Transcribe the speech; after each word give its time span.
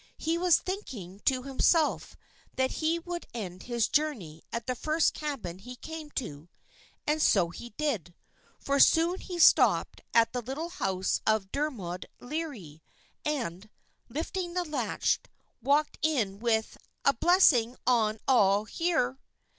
He 0.17 0.35
was 0.35 0.57
thinking 0.57 1.19
to 1.25 1.43
himself 1.43 2.17
that 2.55 2.71
he 2.81 2.97
would 2.97 3.27
end 3.35 3.61
his 3.61 3.87
journey 3.87 4.41
at 4.51 4.65
the 4.65 4.73
first 4.73 5.13
cabin 5.13 5.59
he 5.59 5.75
came 5.75 6.09
to. 6.15 6.49
And 7.05 7.21
so 7.21 7.49
he 7.51 7.75
did, 7.77 8.15
for 8.59 8.79
soon 8.79 9.19
he 9.19 9.37
stopped 9.37 10.01
at 10.11 10.33
the 10.33 10.41
little 10.41 10.69
house 10.69 11.21
of 11.27 11.51
Dermod 11.51 12.07
Leary, 12.19 12.81
and, 13.23 13.69
lifting 14.09 14.55
the 14.55 14.65
latch, 14.65 15.19
walked 15.61 15.99
in 16.01 16.39
with: 16.39 16.79
"A 17.05 17.13
blessing 17.13 17.75
on 17.85 18.17
all 18.27 18.65
here!" 18.65 19.19